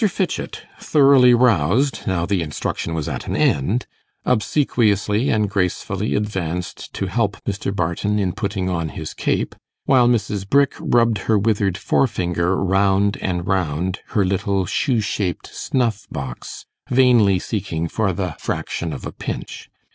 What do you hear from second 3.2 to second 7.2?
an end, obsequiously and gracefully advanced to